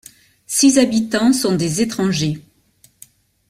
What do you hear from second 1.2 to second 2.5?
sont des étrangers.